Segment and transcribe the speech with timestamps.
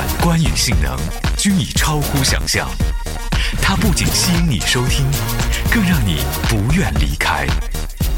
[0.00, 0.96] 感官与性能
[1.36, 2.66] 均已超乎想象。
[3.60, 5.04] 它不仅吸引你收听，
[5.70, 7.46] 更让你不愿离开。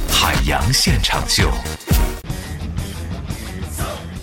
[0.08, 1.50] 海洋现场秀。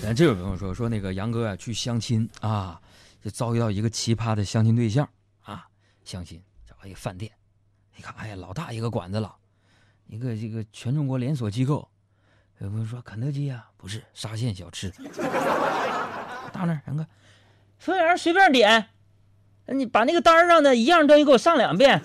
[0.01, 2.79] 咱这位朋友说说那个杨哥啊去相亲啊，
[3.21, 5.05] 就遭遇到一个奇葩的相亲对象
[5.43, 5.67] 啊，
[6.05, 7.29] 相亲找了一个饭店，
[7.97, 9.35] 一看哎呀老大一个馆子了，
[10.07, 11.85] 一个这个全中国连锁机构，
[12.59, 14.89] 有朋友说肯德基啊，不是沙县小吃。
[16.51, 17.05] 到那儿杨哥，
[17.79, 18.87] 服务员随便点，
[19.67, 22.01] 你把那个单上的一样东西给我上两遍，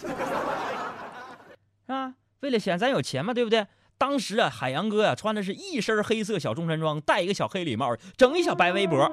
[1.86, 3.66] 啊，为了显咱有钱嘛，对不对？
[3.98, 9.10] 当时啊，海洋哥啊、穿的是一身黑色小中山装，戴一个小黑礼帽，整一小白围脖，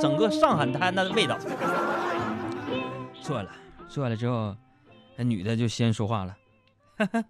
[0.00, 1.38] 整个上海滩的味道。
[3.20, 3.50] 坐了，
[3.88, 4.54] 坐了之后，
[5.16, 6.36] 那女的就先说话了，
[6.98, 7.24] 哈哈，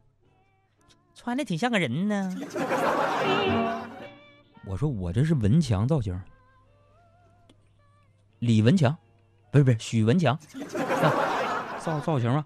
[1.14, 2.36] 穿的挺像个人呢。
[4.64, 6.18] 我说我这是文强造型，
[8.42, 8.96] 李文强，
[9.52, 12.44] 不是不是 许文强，啊造造型吗？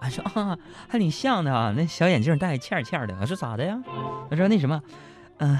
[0.00, 0.56] 俺说啊，
[0.88, 3.16] 还挺像的啊，那小眼镜戴欠欠的。
[3.20, 3.82] 我说咋的呀？
[4.30, 4.80] 他说那什么，
[5.38, 5.58] 嗯、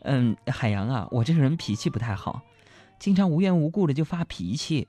[0.00, 2.40] 嗯，海洋啊，我这个人脾气不太好，
[2.98, 4.88] 经常无缘无故的就发脾气，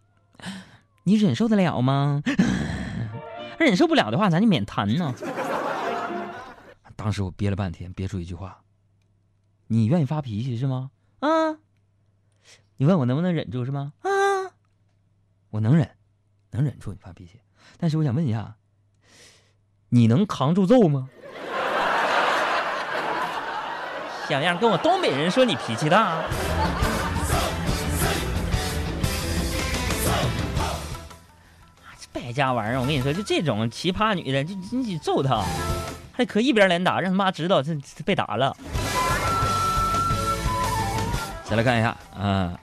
[1.03, 2.23] 你忍受得了吗？
[3.59, 5.13] 忍受不了的话，咱就免谈呢。
[6.95, 8.61] 当时我憋了半天，憋出一句话
[9.67, 11.57] ：“你愿意发脾气是吗？”啊，
[12.81, 13.93] 你问我能不能忍住是吗？
[14.01, 14.09] 啊，
[15.51, 15.87] 我能忍，
[16.49, 17.39] 能忍住你发脾气。
[17.77, 18.55] 但是我想问一下，
[19.89, 21.07] 你能扛住揍吗？
[24.27, 26.23] 小样，跟我东北人说你脾气大。
[31.99, 32.81] 这败家玩意儿！
[32.81, 35.45] 我跟你说，就这种奇葩女的，就你得揍她，
[36.11, 38.57] 还可一边连打，让他妈知道这这被打了。
[41.43, 42.59] 再来看一下啊，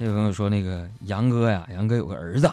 [0.00, 2.50] 这位朋友说那个杨哥呀，杨哥有个儿子。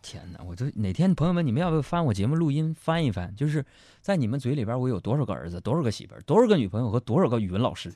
[0.00, 0.38] 天哪！
[0.44, 3.34] 我就哪天朋友们，你们要不要翻我节目录音翻一翻？
[3.34, 3.66] 就是
[4.00, 7.92] 在你们嘴里边，我有多少个儿子，多少个媳妇，多少个女朋友和多少个语文老师？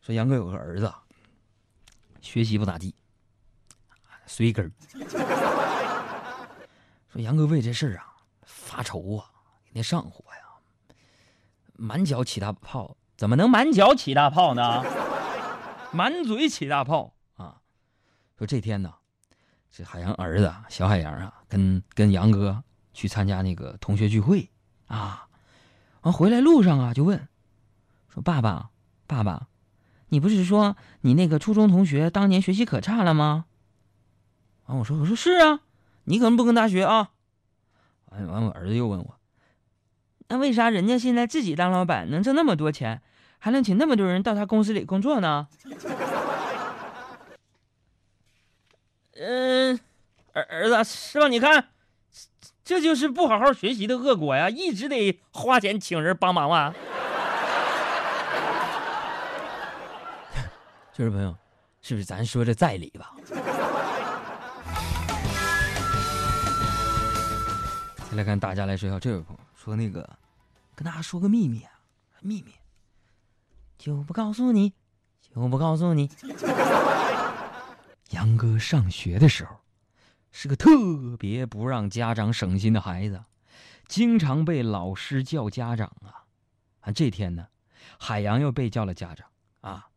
[0.00, 0.90] 说杨哥有个儿子，
[2.22, 2.94] 学习不咋地，
[4.24, 4.72] 随根儿。
[7.12, 8.06] 说杨哥为这事儿啊
[8.44, 9.26] 发愁啊，
[9.74, 10.94] 那上火呀，
[11.74, 14.82] 满脚起大泡，怎么能满脚起大泡呢？
[15.92, 17.60] 满嘴起大泡啊！
[18.38, 18.94] 说这天呢。
[19.72, 24.50] 这海洋儿子小海洋啊，跟跟杨哥去参加那个同学聚会
[24.88, 25.28] 啊，
[26.00, 27.28] 完回来路上啊，就问
[28.08, 28.70] 说：“爸爸，
[29.06, 29.46] 爸爸，
[30.08, 33.46] 你不是说你那个初中同学当年学习可差了吗？”
[34.66, 35.60] 完我说：“我说是啊，
[36.04, 37.12] 你可能不跟他学啊。”
[38.10, 39.20] 完完我儿子又问我
[40.26, 43.02] ：“那为啥人家现在自己当老板，能挣那么多钱，
[43.40, 45.48] 还能请那么多人到他公司里工作呢？”
[49.22, 49.78] 嗯，
[50.32, 51.28] 儿儿子是吧？
[51.28, 51.68] 你看，
[52.64, 54.48] 这就是不好好学习的恶果呀！
[54.48, 56.72] 一直得花钱请人帮忙啊。
[60.94, 61.36] 就是朋友，
[61.82, 63.14] 是不是咱说的在理吧？
[68.10, 70.08] 再来看大家来说一下，这位朋友说那个，
[70.74, 71.70] 跟大家说个秘密啊，
[72.22, 72.54] 秘密，
[73.80, 74.74] 就不告诉你，
[75.22, 76.10] 就不告诉你。
[78.10, 79.56] 杨哥上学的时候，
[80.30, 80.68] 是个特
[81.18, 83.24] 别不让家长省心的孩子，
[83.88, 86.28] 经常被老师叫家长啊。
[86.80, 87.48] 啊，这天呢，
[87.98, 89.26] 海洋又被叫了家长
[89.62, 89.88] 啊。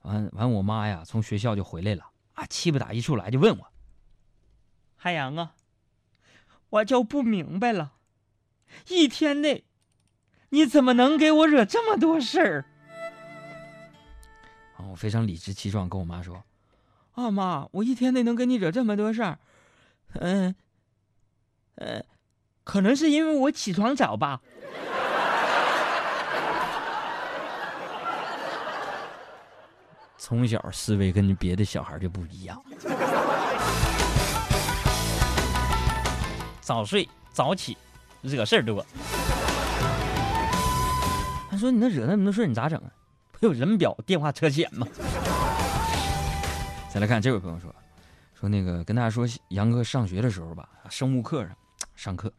[0.00, 3.72] 完完，我妈呀从学校就回来了啊，气不打一处来，就问我
[4.96, 5.54] ：“海洋啊，
[6.70, 7.92] 我就不明白了，
[8.88, 9.66] 一天内
[10.48, 12.64] 你怎么能给我惹这么多事儿？”
[14.92, 16.44] 我非常理直气壮跟我妈说。
[17.12, 19.38] 啊妈，我一天内能给你惹这么多事儿，
[20.20, 20.54] 嗯，
[21.76, 22.04] 呃，
[22.62, 24.42] 可能是因为我起床早吧。
[30.18, 32.62] 从小思维跟别的小孩就不一样，
[36.60, 37.78] 早睡早起，
[38.20, 38.84] 惹事儿多。
[41.50, 42.90] 他说：“你那惹那么多事儿，你咋整啊？
[43.42, 44.86] 不有人表、电话、车险吗？”
[46.88, 47.74] 再来看这位朋友说，
[48.34, 51.56] 说那个跟大家说，杨哥上学的时候吧，生物课上
[51.96, 52.32] 上课，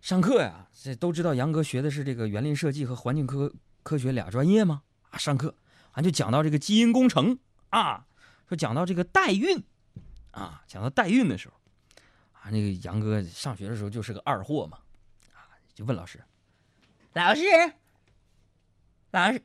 [0.00, 3.54] 上课呀，这都知道杨哥学的是这个园林设计和环境科
[3.84, 4.82] 科学俩专业吗？
[5.10, 5.54] 啊，上课
[5.92, 7.38] 俺就讲到这个基因工程
[7.70, 8.04] 啊，
[8.48, 9.62] 说讲到这个代孕
[10.32, 11.54] 啊，讲到代孕的时候
[12.32, 14.78] 啊，那个杨哥上学的时候就是个二货嘛，
[15.32, 16.20] 啊，就问老师，
[17.12, 17.42] 老师，
[19.12, 19.40] 老师。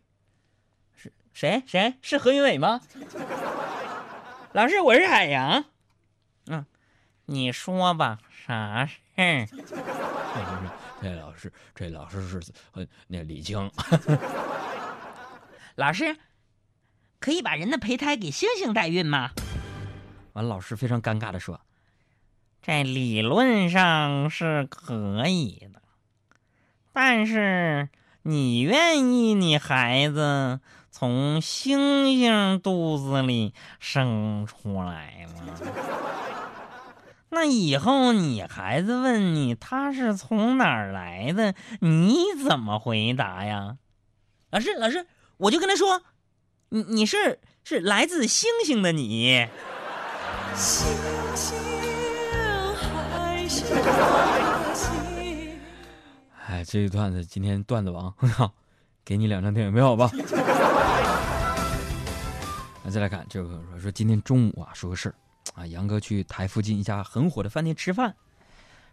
[1.34, 2.80] 是谁谁是何云伟吗？
[4.54, 5.66] 老师，我是海洋。
[6.46, 6.66] 嗯，
[7.26, 9.48] 你说吧，啥事儿？
[11.02, 12.40] 这老师，这老师是
[12.74, 13.70] 呃那李菁。
[15.76, 16.16] 老师，
[17.20, 19.32] 可以把人的胚胎给猩猩代孕吗？
[20.34, 21.60] 完，老师非常尴尬的说
[22.62, 25.82] ：“这理论上是可以的，
[26.94, 27.90] 但是
[28.22, 30.60] 你愿意你孩子
[30.96, 35.42] 从猩猩肚子里生出来吗？
[37.30, 42.18] 那以后你孩子问你他是从哪儿来的，你
[42.48, 43.78] 怎么回答呀？”
[44.52, 45.08] 老师，老师。
[45.38, 46.04] 我就跟他说
[46.70, 49.48] ：“你你是是来自星星的你。”
[50.56, 50.86] 星
[51.36, 51.58] 星
[52.76, 53.66] 还是
[56.48, 58.14] 哎，这一段子今天段子王，
[59.04, 60.12] 给你两张电影票吧。
[62.84, 65.16] 那再来看这个朋友说说今天中午啊说个事儿
[65.56, 68.16] 啊，杨哥去台附近一家很火的饭店吃饭，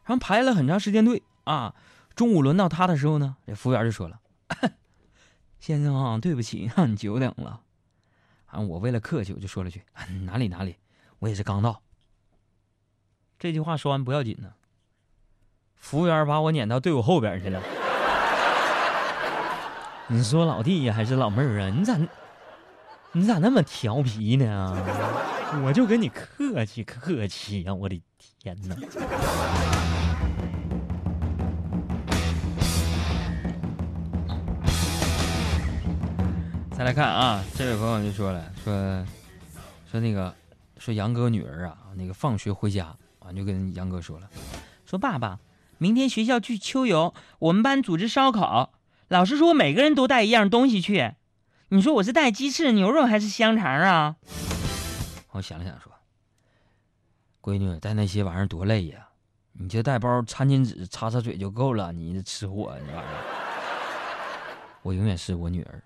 [0.05, 1.75] 然后排了很长时间队啊，
[2.15, 4.21] 中午轮到他的时候呢，这服务员就说了。
[5.59, 7.61] 先生啊，对不起，让你久等了。
[8.47, 9.83] 啊，我为了客气，我就说了句
[10.27, 10.77] ：“哪里哪里，
[11.19, 11.83] 我也是刚到。”
[13.39, 14.53] 这句话说完不要紧呢，
[15.77, 17.63] 服务员把我撵到队伍后边去了。
[20.13, 21.71] 你说老弟还是老妹儿啊？
[21.73, 21.97] 你咋
[23.13, 24.77] 你咋那么调皮呢？
[25.65, 27.73] 我就跟你客气客气呀！
[27.73, 28.75] 我的天哪！
[36.77, 39.07] 再来看啊，这位朋友就说了，说
[39.89, 40.35] 说那个
[40.79, 42.87] 说杨哥女儿啊，那个放学回家
[43.21, 44.29] 啊，就跟杨哥说了，
[44.85, 45.39] 说爸爸，
[45.79, 48.73] 明天学校去秋游，我们班组织烧烤，
[49.11, 51.15] 老师说每个人都带一样东西去，
[51.71, 54.15] 你说我是带鸡翅、牛肉还是香肠啊？
[55.33, 55.93] 我想了想说，
[57.43, 59.09] 闺女带那些玩意儿多累呀，
[59.55, 63.05] 你就带包餐巾纸擦擦嘴就够了，你这吃货你玩意儿，
[64.83, 65.83] 我永远是我女儿。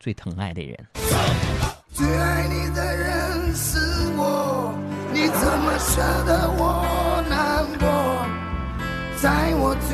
[0.00, 0.86] 最疼爱的人。
[1.92, 3.78] 最爱你的人是
[4.16, 4.74] 我，
[5.12, 6.84] 你怎么舍得我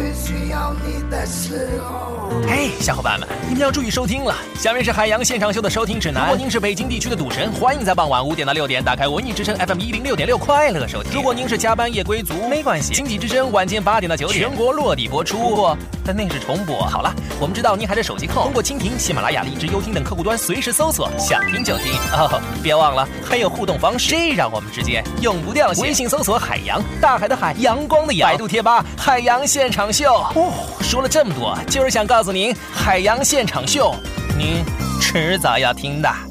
[0.00, 4.34] 最需要你的时候，嘿，小伙伴们，你们要注意收听了。
[4.58, 6.22] 下面是海洋现场秀的收听指南。
[6.22, 11.12] 如果您是北京地区的赌神，欢迎在傍晚五点到六点打开文艺之声 FM 一零六点六快乐收听。
[11.12, 15.36] 如果您是加班夜归族，没关系，经济之声晚间八点到九点全国落地播出。
[15.36, 16.78] 不过，但那是重播。
[16.86, 21.92] 好了，我们知道您还在手机控，通过蜻蜓、喜马拉雅、荔枝、优听等客户端随时搜索，想听就听。
[22.14, 25.84] 哦，别忘了还有互动方式，这让我们之间永不掉线。
[25.84, 28.30] 微信搜索海洋，大海的海，阳光的阳。
[28.30, 29.20] 百度贴吧海。
[29.20, 33.94] 洋现秀哦，说了这么多，就是想告诉您，海洋现场秀，
[34.36, 34.64] 您
[35.00, 36.29] 迟早要听的。